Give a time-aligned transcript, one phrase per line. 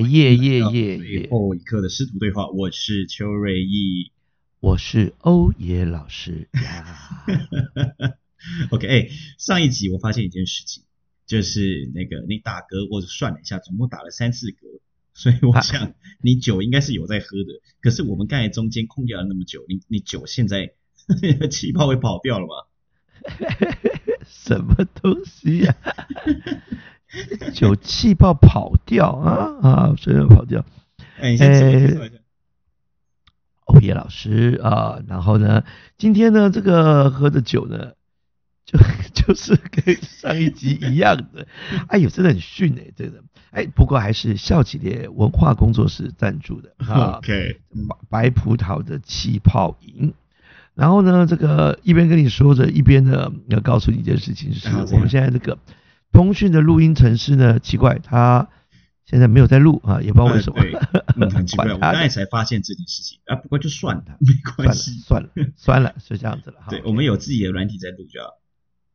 [0.00, 1.30] 耶耶耶耶最！
[1.30, 4.10] 后一刻的师徒对话，我是邱瑞义。
[4.60, 7.24] 我是欧耶老师呀。
[8.70, 10.82] OK，哎、上一集我发现一件事情，
[11.26, 14.80] 就是那个你打嗝，我算了一下，总共打了三次嗝，
[15.14, 17.60] 所以我想你酒应该是有在喝的。
[17.80, 20.72] 可是我们刚才中间空掉了那么久，你你酒现在
[21.50, 22.54] 气泡会跑掉了吗？
[24.26, 25.76] 什么东西呀、
[27.54, 30.64] 酒气泡跑掉啊啊，随便跑掉。
[31.18, 32.14] 哎、你先自我介绍一下。
[33.66, 35.64] 欧耶老师啊，然后呢，
[35.96, 37.92] 今天呢，这个喝的酒呢，
[38.66, 38.78] 就
[39.14, 41.46] 就是跟上一集一样的，
[41.88, 50.12] 哎呦，真的很逊哎，真的，哎，不过还是笑起列文化工作室赞助的啊，OK，白白葡萄的气泡饮。
[50.74, 55.56] 然后呢，这个一边跟你说着，一边呢要告诉你一件事情，是我们现在这个
[56.14, 58.48] 通讯的录音程式呢，奇怪，他
[59.04, 60.58] 现在没有在录啊，也不知道为什么。
[60.62, 64.92] 呃对嗯，很奇怪， 我刚才才发现这件事情啊，不过就算了， 没关系。
[65.06, 66.66] 算了算了，是这样子了哈。
[66.70, 68.28] 对，我们有自己的软体在录就好。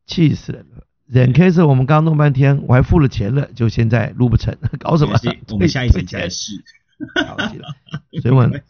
[0.06, 0.84] 气死人了！
[1.06, 5.42] 忍 case 我们刚弄半天，我还付了钱了，就现在录不成， 搞什么没关系？
[5.52, 6.56] 我们下一集再退试。
[6.98, 7.74] 了。
[8.20, 8.62] 所以我们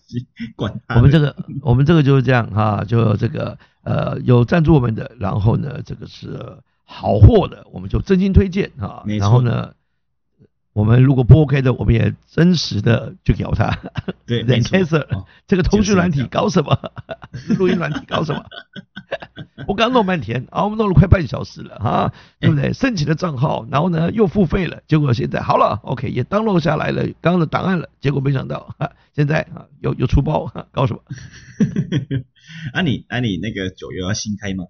[0.54, 0.96] 管他。
[0.96, 6.58] 我们这个我们这个就是这样哈，就这个呃有赞助我们的，然后呢这个是
[6.92, 9.04] 好货的，我们就真心推荐啊。
[9.06, 9.74] 然后呢，
[10.72, 13.78] 我们如果不 OK 的，我们也真实的去聊他。
[14.26, 16.76] 对， 没忍错 case 哦这个通讯软体搞什么？
[17.58, 18.44] 录音软体搞什么？
[19.68, 22.72] 我刚弄半天，啊，我们弄了快半小时了哈，对不对？
[22.72, 31.00] 申请了账号，然后呢又付费了，结果现在好了，OK 也 download 下来了刚刚的档案了，结果没想到哈，现在啊又又出包，哈搞什么？
[32.74, 34.64] 啊你啊你那个九月要新开吗？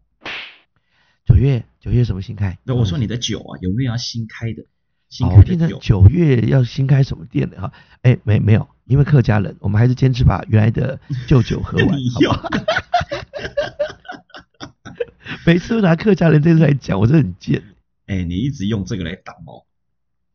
[1.26, 2.58] 九月九月什么新开？
[2.64, 4.64] 那我说你的酒啊，有没有要新开的？
[5.08, 5.78] 新哦，开的酒。
[5.80, 7.72] 九月要新开什么店的哈？
[8.02, 11.88] 哎，没没有，因为客家人，我们还是坚持把原来的旧酒喝完？
[15.46, 17.62] 每次都拿客家人这次来讲，我真的很贱。
[18.06, 19.64] 哎，你一直用这个来挡哦。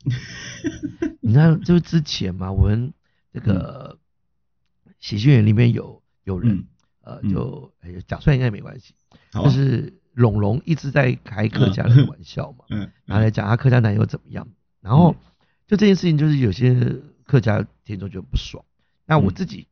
[1.21, 2.93] 你看，就是之前嘛，我们
[3.33, 3.97] 这个
[4.99, 6.65] 喜剧园里面有有人，嗯
[7.01, 8.93] 呃，嗯就哎讲出来应该没关系，
[9.31, 14.47] 好啊就是龙龙一直在开客家人的玩笑嘛，嗯，然后来讲他客家男友怎么样，
[14.81, 15.15] 然后
[15.67, 16.95] 就这件事情，就是有些
[17.25, 18.63] 客家听众就很不爽。
[19.05, 19.67] 那我嗯自己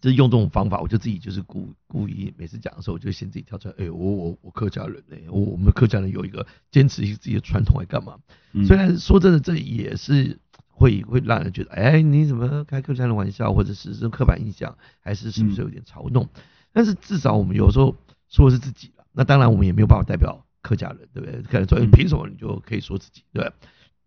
[0.00, 8.18] 就是用这种方法，我就自己就是故故意每次讲的时候，我就先自己跳出来，哎、我我我客家人呢、我我们客家人有一个坚持自己的传统来干嘛？
[8.52, 10.38] 嗯虽然说真的，这也是
[10.68, 16.28] 会会让人觉得，哎，你怎么开客家人玩笑，或者是这种刻板印象，还是是不是有点嘲弄？
[16.72, 17.94] 但是至少我们有时候
[18.28, 21.40] 说的是自己了，那当然我们也没有办法代表客家人，对不对？
[21.42, 23.54] 客家人说，哎嗯凭什么你就可以说自己，对吧？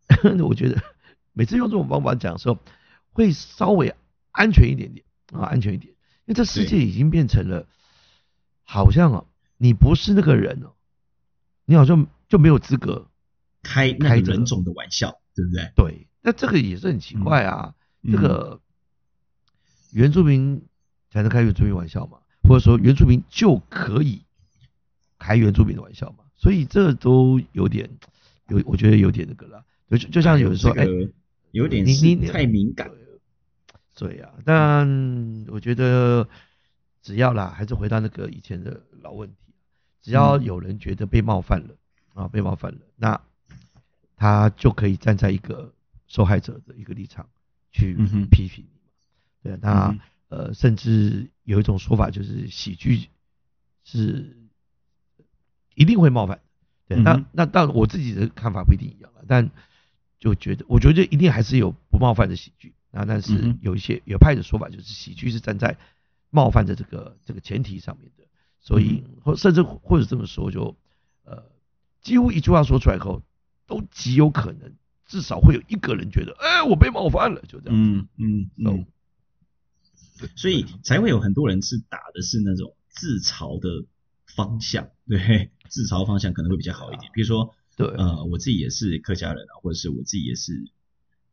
[0.45, 0.81] 我觉得
[1.33, 2.59] 每次用这种方法讲的时候，
[3.13, 3.95] 会稍微
[4.31, 5.93] 安全一点点啊，安全一点，
[6.25, 7.65] 因为这世界已经变成了，
[8.63, 9.25] 好像啊，
[9.57, 10.73] 你不是那个人哦，
[11.65, 13.07] 你好像就没有资格
[13.63, 15.71] 开开人种的玩笑，对不对？
[15.75, 17.73] 对，那这个也是很奇怪啊。
[18.03, 18.61] 嗯这个
[19.91, 20.65] 原住民
[21.09, 24.23] 才能开原住民玩笑嘛，或者说原住民就可以
[25.27, 26.23] 开原住民的玩笑嘛？
[26.37, 27.89] 所以这都有点
[28.47, 29.65] 有，我觉得有点那个了。
[29.89, 31.11] 就就像有人说，哎、这个
[31.51, 32.89] 有点你是你太敏感。
[33.93, 36.29] 对呀、但我觉得
[37.01, 39.35] 只要啦，还是回到那个以前的老问题，
[40.01, 41.75] 只要嗯有人觉得被冒犯了
[42.13, 43.19] 啊，被冒犯了，那
[44.15, 45.73] 他就可以站在一个
[46.07, 47.27] 受害者的一个立场
[47.73, 47.95] 去
[48.31, 48.91] 批评你嘛。
[49.43, 49.99] 对，那、嗯
[50.29, 53.07] 呃，甚至有一种说法就是喜剧
[53.83, 54.37] 是
[55.77, 56.41] 一定会冒犯。
[56.87, 59.49] 对，那那当然我自己的看法不一定一样了，但
[60.19, 62.73] 就觉得我觉得一定还是有不冒犯的喜剧。
[62.91, 65.77] 啊但是有一些有派的说法就是喜剧是站在
[66.31, 68.23] 冒犯的这个这个前提上面的，
[68.59, 70.75] 所以嗯或甚至或者这么说就
[71.23, 71.43] 呃
[72.01, 73.21] 几乎一句话说出来后，
[73.67, 74.73] 都极有可能
[75.05, 77.75] 至少会有一个人觉得，哎、我被冒犯了，就这样。
[77.77, 78.85] 嗯嗯嗯
[80.17, 83.85] So，，所以才会有很多人是打的是那种自嘲的
[84.37, 87.11] 方向， 对，自嘲方向可能会比较好一点。
[87.13, 90.53] 比如说，对，呃，我自己也是客家人啊，或者是我自己也是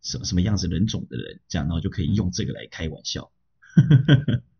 [0.00, 3.30] 什什么样子人种的人，这样，然后就可以用这个来开玩笑。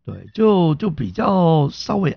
[0.05, 2.15] 对，就就比较稍微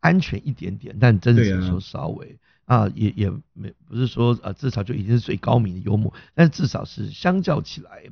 [0.00, 8.04] 安全一点点，但真的是说稍微啊，也也没不是说呃至少就已经是最高明的幽默，但至少是相较起来，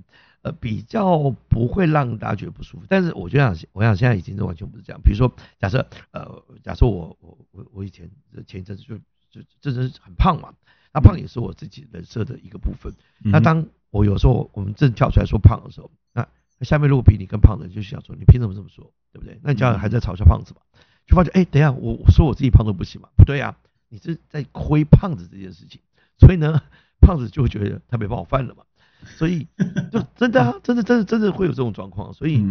[0.45, 2.85] 呃比较不会让大家觉得不舒服。
[2.89, 5.01] 但是我觉得想，我想现在已经是完全不是这样。
[5.03, 8.09] 比如说，假设呃假设我我我我以前
[8.47, 8.97] 前一阵子就
[9.31, 10.55] 就真的是很胖嘛，
[10.93, 12.95] 那胖也是我自己人设的一个部分。
[13.25, 19.41] 那嗯当我有时候我们正跳出来说胖的时候，那那下面如果比你更胖的，就想说你凭什么这么说，对不对？
[19.43, 20.61] 那你这样还在嘲笑胖子嘛？
[21.07, 23.09] 就发觉哎，等一下我我说我自己胖都不行嘛？
[23.17, 23.57] 不对呀，
[23.89, 25.81] 你是在亏胖子这件事情，
[26.19, 26.63] 所以呢，
[27.01, 28.63] 胖子就会觉得他没冒犯了嘛。
[29.05, 29.49] 所以
[29.93, 32.13] 就真的啊，真的真的真的会有这种状况。
[32.13, 32.43] 所以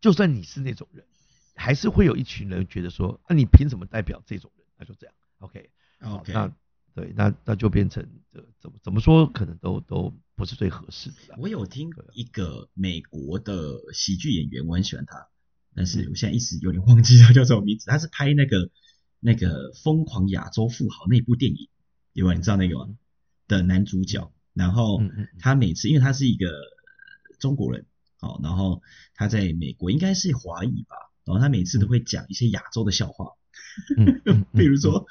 [0.00, 1.04] 就算你是那种人，
[1.54, 4.66] 还是会有一群人觉得说，那你凭什么代表这种人？
[4.78, 5.70] 那就这样，OK
[6.00, 6.52] OK，那。
[6.94, 11.36] 对，那那就变成呃，怎么怎么说，可能都都不是最合适的。
[11.38, 15.28] 我有听一个美国的喜剧演员，我很喜欢他，
[15.76, 17.88] 但是我现在一时有点忘记他叫什么名字。
[17.88, 18.68] 他是拍那个
[19.20, 21.68] 那个疯狂亚洲富豪那部电影，
[22.14, 22.36] 有没有？
[22.36, 22.88] 你知道那个吗？
[23.46, 25.00] 的男主角，然后
[25.38, 26.52] 他每次因为他是一个
[27.38, 27.86] 中国人，
[28.20, 28.82] 好，然后
[29.14, 33.32] 他在美国应该是华裔吧，然后他每次都会讲一些亚洲的笑话，
[34.52, 35.06] 比如说，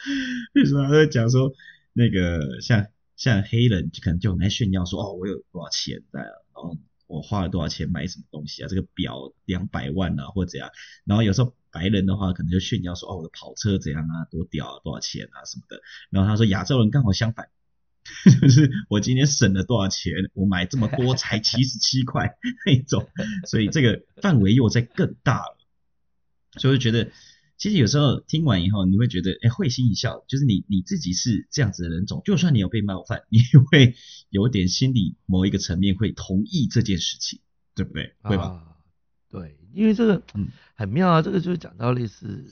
[0.54, 1.52] 比如说他在讲说。
[2.00, 2.86] 那个像
[3.16, 6.78] 像黑人就可能就很爱炫耀说哦我有多少钱在，然后
[7.08, 10.70] 我花了多少钱买什么东西啊，这个表两百万啊或者怎样，
[11.06, 17.50] 然后有时候白人的话可能就炫耀说哦我的跑车怎样啊多屌啊多少钱啊什么的，然后他说亚洲人刚好相反，
[18.42, 23.10] 就是我今天省了多少钱，我买这么多才 七十七块那种，
[23.48, 25.58] 所以这个范围又在更大了，
[26.58, 27.12] 所以觉得。
[27.60, 33.40] 其实有时候听完以后，你会觉得哎会心一笑，就是你你自己是这样子的人种，就算你有被冒犯，你
[33.72, 33.96] 会
[34.30, 37.40] 有点心理某一个层面会同意这件事情，
[37.74, 38.14] 对不对？
[38.22, 38.64] 会吧？
[39.32, 40.22] 对，因为这个
[40.76, 42.46] 很妙啊，这个就是讲到类似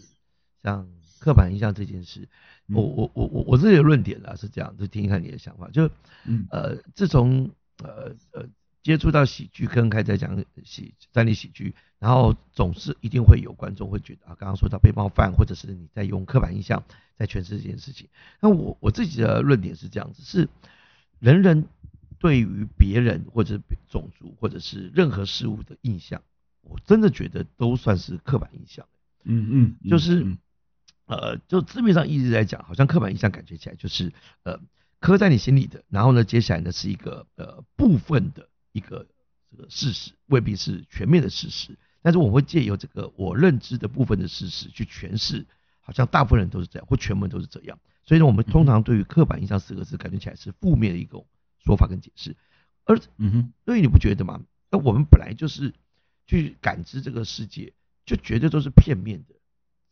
[0.63, 2.27] 像刻板印象这件事，
[2.67, 5.89] 我我我我我自己的论点啦是这样，就听一看你的想法，就
[6.49, 7.49] 呃自从
[7.83, 8.47] 呃呃。
[8.85, 16.83] 接触到喜剧，跟开在讲喜站立喜剧，然后总是一定会有观众会觉得啊，刚刚说到被冒犯，或者是你在用刻板印象
[17.17, 18.09] 在诠释这件事情。
[18.39, 20.47] 那我我自己的论点是这样子：是
[21.17, 21.65] 人人
[22.19, 23.59] 对于别人或者
[23.89, 26.21] 种族或者是任何事物的印象，
[26.61, 28.85] 我真的觉得都算是刻板印象。
[29.23, 30.37] 嗯嗯，就是
[31.05, 34.13] 呃，就字面上一直在讲，好像刻板印象感觉起来就是
[34.43, 34.59] 呃
[34.99, 38.49] 刻在你心里的，然后呢，接下来呢是一个呃部分的。
[38.75, 39.07] 一个
[39.49, 45.45] 这个事实未必是全面的事实，但是我会借由这个我认知的部分的事实去诠释，
[45.79, 47.79] 好像大部分人都是这样，或全部都是这样。
[48.03, 51.25] 所以呢，我们通常对于刻板印象四个字感觉起来是负面的一种
[51.63, 52.35] 说法跟解释。
[52.83, 54.41] 而嗯哼，所以你不觉得吗？
[54.69, 55.73] 那我们本来就是
[56.27, 57.71] 去感知这个世界，
[58.05, 59.35] 就绝对都是片面的，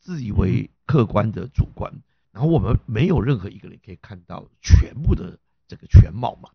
[0.02, 1.92] 自以为客观的主观，
[2.32, 6.50] 然后我们没有任何一个人可以看到全部的这个全貌嘛，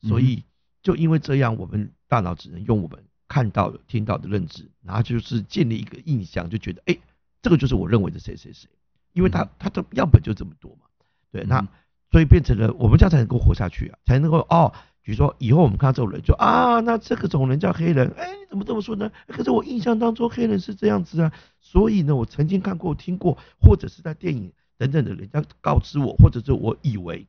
[0.00, 0.44] 所以。
[0.84, 6.98] 就因为这样，我们大脑只能用我们看到的、听到的认知，然后就是建立一个印象，就觉得哎，
[7.40, 8.68] 这个就是我认为的谁谁谁，
[9.14, 10.84] 因为他他的样本就这么多嘛，
[11.32, 11.66] 对，那
[12.10, 19.12] 所以变成了我们这样才能够活下去啊，才能够哦，比如说以后我们看到这种人，就啊，那这个种人叫黑人，哎，你怎么这么说呢？
[19.28, 27.28] 可是我印象当中黑人是这样子啊，所以呢，我曾经看过、听过，或者是在电影等等的人家告知我，或者是我以为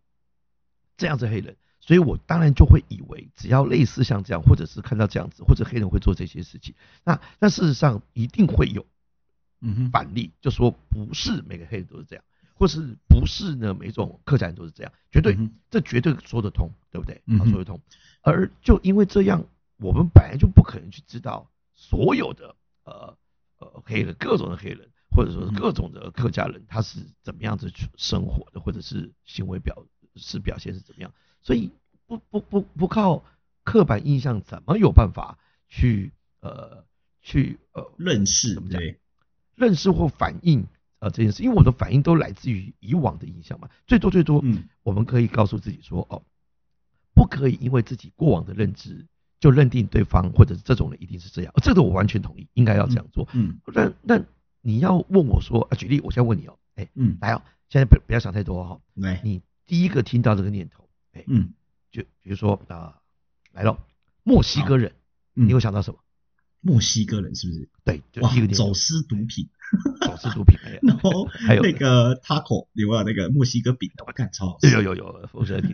[0.98, 1.56] 这样子黑人。
[1.82, 6.74] 所以我当然就会以为，只要类似像这样，或者是看到这样子，或者黑人会做这些事情，
[7.04, 8.88] 那那事实上一定会有，
[9.62, 12.26] 嗯哼反例，就说不是每个黑人都是这样，
[12.58, 13.74] 或是不是呢？
[13.74, 15.38] 每种客家人都是这样，绝对，
[15.70, 17.22] 这绝对说得通，对不对？
[17.50, 17.80] 说得通。
[18.22, 19.46] 而就因为这样，
[19.78, 23.18] 我们本来就不可能去知道所有的呃
[23.60, 29.86] 呃黑人各种的黑人，或者说是各种的客家人，他是怎么样子去生活的，或者是行为表
[30.16, 31.14] 是表现是怎么样。
[31.42, 31.72] 所以
[32.08, 33.24] 不不不不靠
[33.64, 36.86] 刻板印象，怎么有办法去呃
[37.22, 38.82] 去呃认识怎么讲？
[39.56, 40.68] 认识或反应
[41.00, 43.70] 呃这件事，因为我的反应都来自于以往的印象嘛。
[43.88, 46.24] 最多最多，嗯，我们可以告诉自己说，哦，
[47.14, 49.06] 不可以因为自己过往的认知
[49.40, 51.54] 就认定对方或者这种人一定是这样。
[51.64, 53.28] 这个我完全同意，应该要这样做。
[53.34, 54.24] 嗯，那那
[54.62, 58.80] 你要问我说啊，举例，我先问你哦，哎，嗯，来哦，现在不不要想太多哈。
[58.96, 60.88] 来，你第一个听到这个念头。
[61.14, 61.54] 哎嗯，
[61.92, 63.00] 就比如说啊，
[63.54, 63.80] 来了，
[64.24, 64.92] 墨西哥人，
[65.34, 66.00] 你会想到什么？
[66.66, 67.70] 墨西哥人是不是？
[67.84, 69.48] 对，就第一个走私毒品，
[70.02, 73.92] 走私毒品， 然后还有那个 taco，有没有那个墨西哥饼？
[74.06, 74.72] 我看超好吃。
[74.72, 75.74] 有有有，风车饼，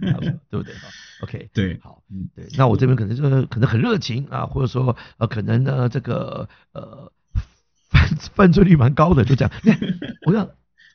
[0.50, 0.74] 对不对
[1.22, 2.46] ？OK，对，好，嗯，对。
[2.58, 7.12] 那我这边可能就是可能很热情啊，或者说呃，可能呢这个呃
[7.90, 9.52] 犯犯罪率蛮高的，就这样。
[10.26, 10.50] 我想，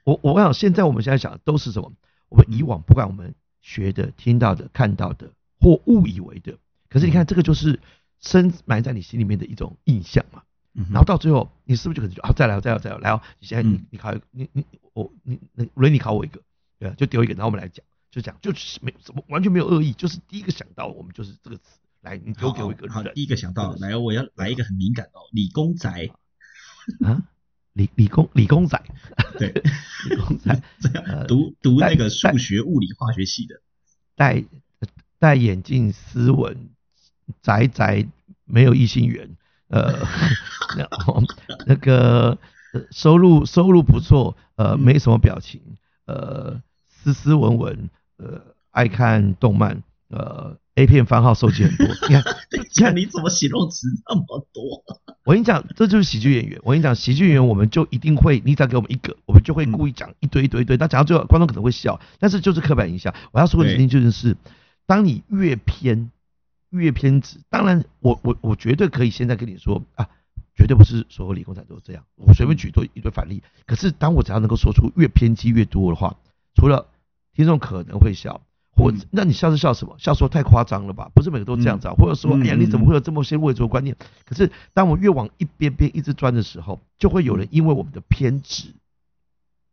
[0.04, 1.92] 我我想现在我们现在想都是什么？
[2.28, 3.34] 我们以往不管我们。
[3.62, 6.56] 学的、听到的、看到的或误以为的，
[6.88, 7.80] 可是你看这个就是
[8.20, 10.42] 深埋在你心里面的一种印象嘛。
[10.90, 13.22] 然后到最后，你是不是就可能就啊，再来，再来，再来，来哦！
[13.40, 16.40] 你现在你你考你你我你那轮你考我一个，
[16.78, 17.84] 对啊，就丢一个，然后我们来讲。
[18.08, 21.78] 就讲就是没怎么完全没有恶意，就是第一个想到我们就是这个词。
[22.00, 25.90] 来，你丢给我一个好，第一个想到来，我要来一个很敏感哦，理工仔
[27.00, 27.22] 啊，
[27.74, 28.82] 理理工理工仔，
[29.38, 29.52] 对，
[30.08, 33.60] 理工仔 这样读读那个数学、物理、化学系的，
[34.14, 34.42] 戴
[35.18, 36.70] 戴眼镜、斯文、
[37.42, 38.06] 宅宅，
[38.44, 39.28] 没有异性缘，
[39.68, 39.92] 呃，
[40.76, 40.88] 那
[41.66, 42.38] 那个
[42.90, 45.60] 收入收入不错，呃，没什么表情，
[46.06, 48.40] 呃，斯斯文文，呃，
[48.70, 50.56] 爱看动漫，呃。
[50.78, 54.84] A 片番号收集很多， 你看，你看你怎么形容词那么多？
[55.24, 56.60] 我跟你讲，这就是喜剧演员。
[56.64, 60.76] 我跟你讲，喜剧演员我们就一定会，你只要给我们一个，我们就会故意讲一堆一堆一堆。
[60.76, 63.14] 那讲到最后，观众可能会笑，但是就是刻板印象。
[63.32, 64.36] 我要说的事情就是，
[64.84, 66.10] 当你越偏
[66.76, 70.08] 越偏执，当然我我我绝对可以现在跟你说啊，
[70.54, 72.04] 绝对不是所有理工仔都这样。
[72.16, 73.42] 我随便举多一堆反例。
[73.66, 76.16] 可是当我只要能够说出越偏激越多的话，
[76.54, 76.88] 除了
[77.32, 78.42] 听众可能会笑。
[78.78, 79.96] 或那你笑是笑什么？
[79.98, 81.10] 笑说太夸张了吧？
[81.14, 81.94] 不是每个都这样子啊？
[81.94, 83.96] 或者说，哎呀，你怎么会有这么些伪装观念？
[84.26, 88.74] 可是当我越往一边边一直钻的时候，就会有人因为我们的偏执，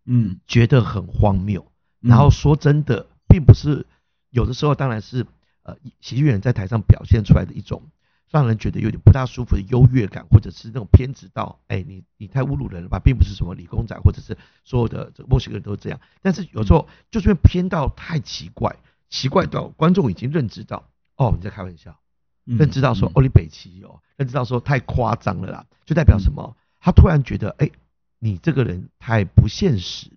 [0.06, 1.70] 嗯，觉得很荒谬。
[2.00, 3.86] 然后说真的，并不是
[4.30, 5.26] 有的时候，当然是
[5.64, 7.84] 呃，喜剧人在台上表现出来的一种
[8.30, 13.00] 让人觉得有点不大舒服的优越感，或者是那种偏执到，哎，你你太侮辱人了吧？
[13.04, 16.00] 并不是什么理工仔，或者是所有的这墨西哥人都这样。
[16.22, 18.76] 但是有时候就是偏到太奇怪。
[19.10, 22.00] 奇怪到观众已经认知到，哦，你在开玩笑，
[22.46, 26.58] 认知到说，哦，你北奇哦，认知到说太夸张了啦，就代表什么？
[26.80, 27.70] 他突然觉得，哎，
[28.18, 30.10] 你这个人太不现实，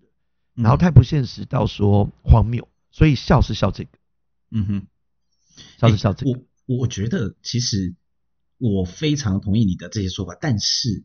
[0.55, 3.91] 然后太不现实到说荒谬，所以笑是笑这个，
[4.51, 4.87] 嗯哼，
[5.79, 6.31] 笑是笑这个。
[6.67, 7.95] 我我觉得其实
[8.59, 11.05] 我非常同意你的这些说法，但是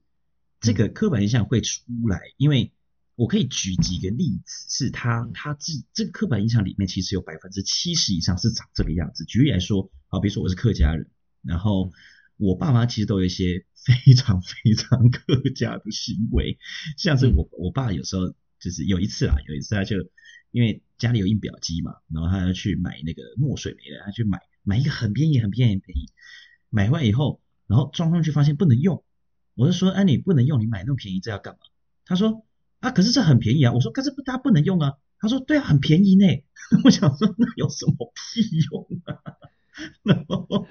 [0.59, 2.71] 这个刻板印象会出来，因为。
[3.15, 9.25] 我可以举几个例子，是他他这这个刻板印象里面，其实有百分之七十以上是长这个样子。
[9.25, 11.07] 举例来说，好，比如说我是客家人，
[11.43, 11.91] 然后
[12.37, 16.57] 我爸妈其实都有一些非常非常客家的行为，
[16.97, 19.97] 像是我我爸有时候就是有一次啊，有一次他就
[20.49, 26.05] 因为家里有印表机嘛，然后他要去买那个墨水没了，他去买买一个很便宜很便宜很便宜，
[26.69, 29.03] 买回来以后，然后装上去发现不能用，
[29.55, 31.59] 我就说，哎，你不能用，你买那么便宜这要干嘛？
[32.05, 32.45] 他说。
[32.81, 33.73] 啊，可是这很便宜啊！
[33.73, 34.93] 我说，可是不，它不能用啊。
[35.19, 36.25] 他说，对啊，很便宜呢。
[36.83, 38.41] 我想说，那有什么屁
[38.71, 39.21] 用啊？
[40.01, 40.67] 然后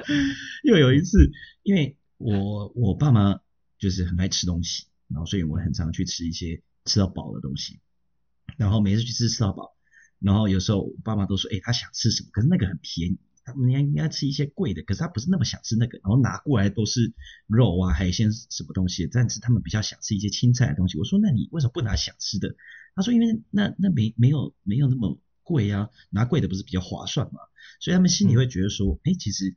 [0.64, 1.30] 又有一次，
[1.62, 3.38] 因为我我爸妈
[3.78, 7.78] 就是很爱吃东西，然后所以我很常去吃一些吃到饱的东西。
[8.56, 9.76] 然后每次去吃吃到饱，
[10.20, 12.28] 然后有时候我爸妈都说，哎，他想吃什么？
[12.32, 13.18] 可是那个很便宜。
[13.42, 17.12] 他们应该吃一些贵的，可是他不是那么想吃那个，然后拿过来都是
[17.48, 20.98] 肉啊、海鲜什么东西，但是他们比较想吃一些青菜的东西。
[20.98, 22.54] 我说，那你为什么不拿想吃的？
[22.94, 27.40] 他说，因为那那没没有没有那么贵啊，拿贵的不是比较划算嘛？
[27.80, 29.56] 所以他们心里会觉得说，哎，其实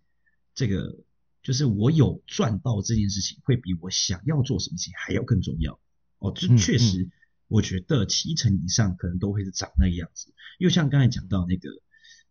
[0.56, 1.04] 这个
[1.44, 5.80] 就是我有赚到这件事情，会比我想要做什么事情还要更重要。
[6.18, 7.10] 哦，这确实，
[7.48, 10.34] 我觉得七成以上可能都会是长那个样子。
[10.60, 11.70] 又像刚才讲到那个。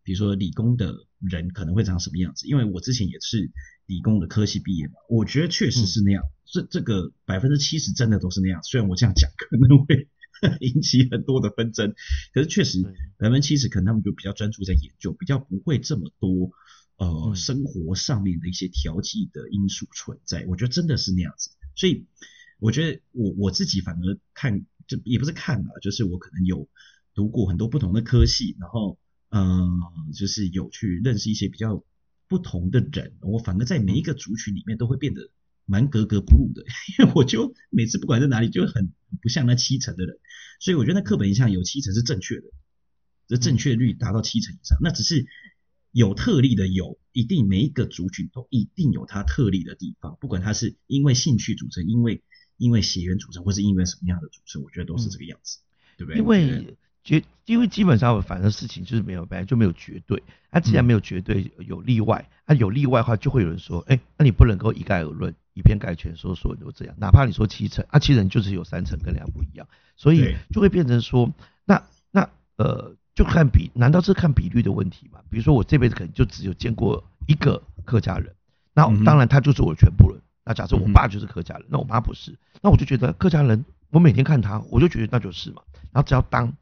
[0.05, 2.49] 比如说理工的人可能会长什么样子？
[2.49, 3.53] 因为我之前也是
[3.87, 6.25] 理工的科系毕业嘛，我觉得确实是那样。
[6.45, 8.61] 这这个百分之七十真的都是那样。
[8.65, 10.09] 虽然我这样讲可能会
[10.59, 11.95] 引起很多的纷争，
[12.35, 12.83] 可是确实
[13.17, 16.51] 百分之七十可能他们就比较专注在研究，比较不会这么多
[16.97, 20.45] 呃生活上面的一些调剂的因素存在。
[20.49, 21.51] 我觉得真的是那样子。
[21.77, 22.09] 所以
[22.59, 26.69] 我觉得我我自己反而看，就也不是看啊，就是我可能有
[27.15, 28.99] 读过很多不同的科系，然后。
[29.35, 29.81] 嗯，
[30.13, 31.83] 就是有去认识一些比较
[32.29, 35.31] 不同的人，我反而在每一个族群里面都会变得
[35.65, 36.63] 蛮格格不入的，
[37.01, 40.19] 因为我就每次不管在哪里就很不像那七成的人，
[40.61, 42.43] 所以我觉得那课本印象有七成是正确的，
[43.27, 45.27] 这正确率达到七成以上，那只是
[45.93, 52.23] 有特例的有，一定每一个族群都一定有它特例的地方，不管它是因为兴趣组成，因为
[52.57, 55.59] 因为血缘组成，或是因为什么样的组成，我觉得都是这个样子，
[55.97, 56.19] 对不对？
[56.19, 56.77] 因为。
[57.05, 60.23] 绝，因为基本上反正事情就是没有，本来就没有绝对。
[60.53, 66.95] 那既然没有绝对，有例外，那有例外的话，就会有人说，哎，那你不能够一概而论，以偏概全，说所有人都这样。
[67.01, 69.67] 哪怕你说七成，啊，七成就是有三成跟两不一样，
[69.97, 71.29] 所以就会变成说，
[71.65, 71.83] 那
[72.13, 75.23] 那呃，就看比，难道是看比率的问题吗？
[75.29, 78.33] 比如说我这辈子可能就只有见过一个客家人，
[78.75, 80.21] 那当然他就是我的全部人。
[80.45, 85.63] 那假设我爸就是客家人，那我妈不是，那我就觉得客家人，我每天看他，我就觉得那就是嘛。
[85.93, 86.53] 然后只要当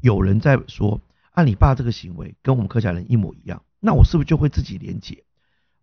[0.00, 1.00] 有人在说，
[1.32, 5.24] 按你爸这个行为跟我们客家人一模一样，那我是不是就会自己连结？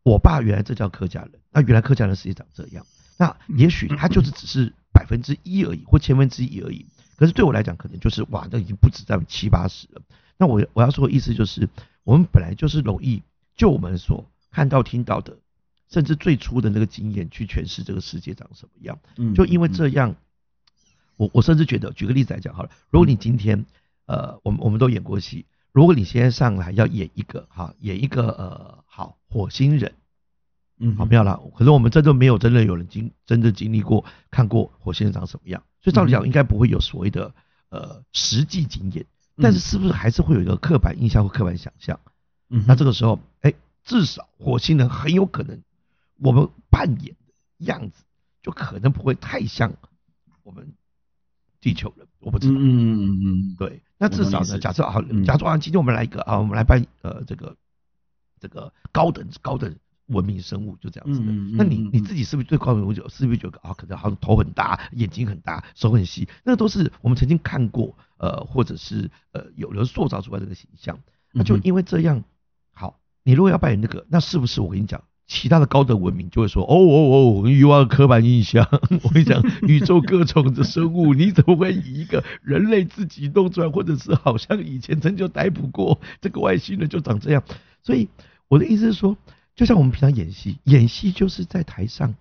[0.04, 2.86] 我爸原来这叫客家人，那原来客家人实际长这样，
[3.18, 6.86] 那也许他就是只是百分之一而已，或千分之一而已。
[7.16, 10.02] 可是对我来讲，可能就是哇，那已经不止在七八十了。
[10.38, 11.70] 那我我要说的意思就是，
[12.04, 13.24] 我们本来就是容易
[13.56, 15.38] 就我们所看到、听到的，
[15.90, 19.00] 甚至最初的那个经验去诠释这个世界长什么样。
[19.18, 20.16] 嗯就因为这样，
[21.18, 23.66] 我我甚至觉得，举个例子来讲好了，如果你今天
[24.06, 29.94] 呃，我们我们都演过戏，如果你现在上来要演一个哈，演一个呃好火星人，
[30.80, 31.40] 嗯好，不要啦。
[31.56, 37.34] 可是我们真的没有真的有人经真的经历过看过火星人长什么样，所以照理讲应该不会有所谓的
[37.70, 39.06] 呃实际经验，
[39.38, 42.00] 但是是不是还是会有一个刻板印象或刻板想象？
[42.50, 45.62] 嗯那这个时候，哎，至少火星人很有可能
[46.18, 47.34] 我们扮演的
[47.66, 48.04] 样子
[48.42, 49.74] 就可能不会太像
[50.44, 50.74] 我们
[51.60, 52.54] 地球人，我不知道。
[52.56, 57.56] 嗯嗯嗯对，那至少呢，假设啊嗯，假如说啊，今天我们来一个啊，我们来扮呃这个
[58.40, 59.76] 这个高等高等
[60.08, 61.32] 文明生物，就这样子的。
[61.58, 71.00] 那你你自己是不是对高等文明是不是觉得啊，可能好像头很大，眼睛很大，手很细，那都是我们曾经看过呃，或者是呃有人塑造出来这个形象。
[71.32, 72.24] 那就因为这样，
[72.72, 75.04] 好，你如果要扮演那个，那是不是我跟你讲？
[75.28, 78.68] 其他的高等文明就会说，哦哦哦，you are 刻板印象。
[79.04, 87.44] 我跟你讲， 宇宙各种的生物，你怎么会以一个人类自己弄出来，或者是好像以前曾经逮捕过 这个外星人就长这样？
[87.82, 88.08] 所以
[88.48, 89.18] 我的意思是说，
[89.56, 92.14] 就像我们平常演戏，演戏就是在台上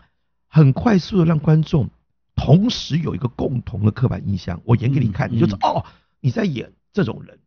[0.49, 1.91] 很快速的让观众
[2.35, 5.85] 同时有一个共同的刻板印象，我演给你看，嗯你就知道哦，
[6.21, 7.39] 你在演这种人。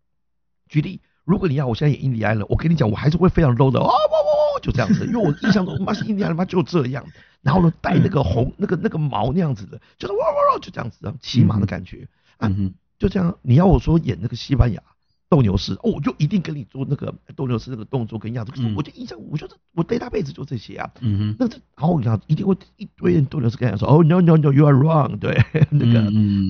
[0.69, 7.05] 举例，如果你要我现在演印第安人，我跟你讲，我还是会非常 low 的，哦哇哇哇，就这样子，因为我 印象中妈是印第安人，妈就这样，
[7.41, 13.37] 然后呢带那个红那个那个毛那样子的，就是哇哇哇，就这样子，骑马的感觉，啊嗯哼就这样。
[13.41, 14.81] 你要我说演那个西班牙
[15.29, 20.89] 斗牛士，哦，我就一定跟你做那个斗牛士那个动作跟样子，可是嗯我就印象，我觉得我对他辈子就这些啊。
[21.01, 25.37] 嗯哼，那这然后你看一定会一堆人斗牛士跟他说，哦，no no no，you are wrong，对，
[25.69, 25.99] 那个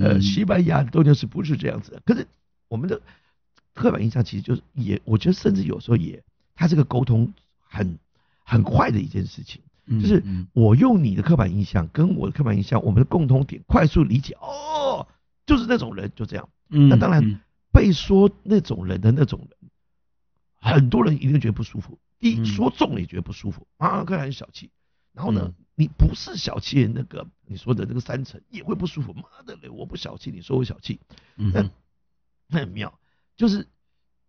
[0.04, 2.02] 呃，嗯西班牙斗牛士不是这样子的。
[2.06, 2.28] 可是
[2.70, 3.02] 我们的
[3.74, 6.24] 刻板印象其实就是也，我觉得甚至有时候也，
[6.56, 7.34] 他这个沟通
[7.68, 7.98] 很
[8.48, 15.06] 很快的一件事情，嗯就是嗯我用你的刻板印象跟我的刻板印象，我们的共同点快速理解，哦，
[15.46, 16.48] 就是那种人就这样。
[16.70, 17.40] 嗯那当然嗯
[17.74, 19.70] 被说那种人的那种人，
[20.62, 22.00] 很多人一定觉得不舒服。
[22.20, 24.72] 第一，嗯说中了也觉得不舒服，啊，看来很小气。
[25.14, 29.14] 然后呢嗯，你不是小气的那个你说的那个三层也会不舒服。
[29.14, 31.00] 妈的嘞，我不小气，你说我小气，
[31.36, 31.70] 那
[32.48, 32.98] 那很妙，
[33.36, 33.68] 就是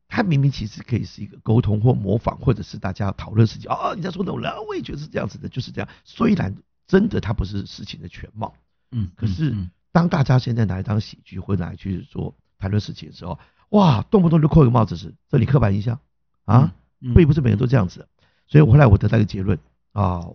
[0.09, 3.71] 他明明其实可以是一个沟通或模仿，或者是大家讨论事情。
[3.71, 5.89] 哦，你在说那种人，啊我也觉得是这样子的，就是这样。
[6.05, 8.55] 虽然真的它不是事情的全貌，
[8.91, 13.39] 嗯，可是嗯当大家现在拿来当喜剧或者拿来去做谈论事情的时候，
[13.71, 16.01] 哇，动不动就扣一个帽子是这里刻板印象
[16.45, 18.09] 啊，嗯并不是每个人都这样子。
[18.47, 19.59] 所以后来我得到一个结论
[19.93, 20.27] 啊，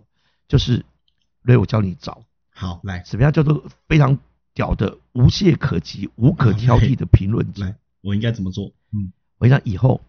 [0.46, 0.84] 就是，
[1.44, 4.16] 所以我教你找好来什么样叫做非常
[4.52, 7.64] 屌的、无懈可击、无可挑剔的评论者。
[7.64, 8.66] 来，我应该怎么做？
[8.92, 10.00] 嗯我跟你讲，以后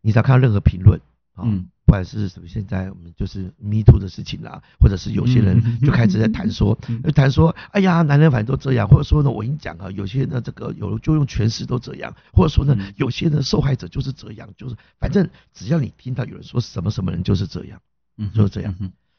[0.00, 1.00] 你只要看到任何评论
[1.34, 1.68] 啊，嗯。
[1.86, 6.78] 不管是什么，现在我们就是 Me Too 的事情啦，或者是有些嗯人就开始在谈说
[7.16, 17.80] 谈说，哎呀，男人反正都这样，或者说呢，我跟你讲啊，有些呢这个有就用权势都这样，或者说呢嗯，有些呢受害者就是这样，就是反正只要你听到有人说什么什么人就是这样，
[18.18, 18.72] 嗯，就是这样。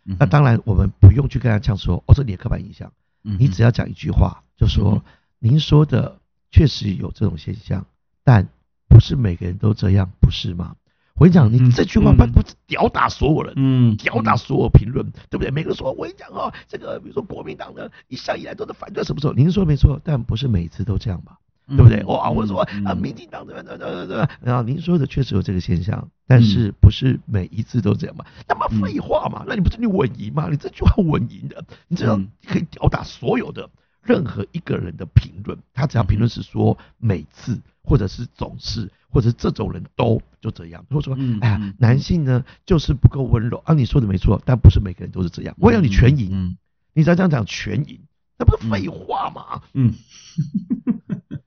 [0.06, 2.93] 那当然我们不用去跟他呛说，哦，这你的刻板印象，
[3.25, 5.01] 嗯你只要讲一句话，就嗯说哼
[5.39, 7.86] 您说的确实有这种现象，
[8.23, 8.47] 但
[8.91, 10.75] 不是每个人都这样，不是吗？
[11.15, 15.51] 我跟你讲，你嗯这句话嗯不不是吊打所有人，嗯吊打所有评论，对不对？
[15.51, 19.34] 每个人说，我跟你讲哦，这个比如说国民党呢，一向以来都是反对什么时候？
[19.34, 21.38] 您说没错，但不是每次都这样吧？
[21.67, 22.04] 对不对？
[22.06, 23.62] 哇，或者说啊，民进党对吧？
[23.62, 24.30] 对吧对吧对吧？
[24.41, 28.25] 然后您说的确实有这个现象，但是不是每一次都这样嘛？
[28.47, 29.43] 那么废话嘛？
[29.47, 30.47] 那你不是你稳赢吗？
[30.49, 33.69] 你这句话稳赢的，你只要嗯可以吊打所有的
[34.01, 43.58] 任何一个人的评论，他只要评论是说每次或者是总是或者是这种人都就这样，或者说嗯哎呀嗯，男性呢就是不够温柔。
[43.65, 45.56] 啊，你说的没错，但不是每个人都是这样。
[45.60, 46.58] 我要你全赢，嗯。
[46.94, 48.00] 你只要这样讲全赢，
[48.38, 49.62] 那不是废话吗？
[49.74, 49.94] 嗯。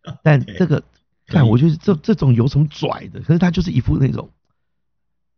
[0.23, 0.83] 但这个，
[1.27, 3.21] 看我觉得这这种有什么拽的？
[3.21, 4.31] 可是他就是一副那种，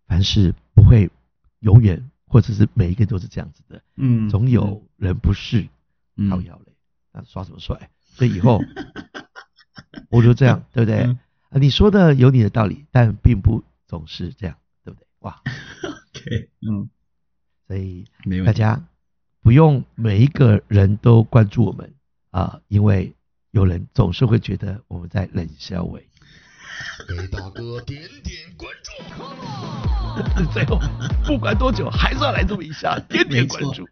[0.07, 1.11] 凡事不会
[1.61, 5.69] 永远，或者是每一个都是这样子的，嗯，总有人不是
[6.17, 6.31] 嗯。
[6.31, 6.73] 靠腰嘞，
[7.13, 7.91] 那耍什么帅？
[8.05, 8.61] 所以以后
[10.11, 11.03] 我就这样，对不对？
[11.05, 11.19] 嗯
[11.51, 15.07] 啊，你说的有你的道理，但并不总是这样，对不对？
[15.21, 15.41] 哇，
[15.85, 16.89] OK，嗯，
[17.69, 18.05] 所以。
[18.45, 18.85] 大家
[19.43, 21.95] 不用每一个人都关注我们
[22.31, 23.15] 啊，因为
[23.53, 26.09] 有人总是会觉得我们在冷笑伟。
[27.09, 28.93] 给大哥点点关注
[30.53, 30.79] 最后
[31.25, 33.85] 不管多久还是要来这么一下，点点关注。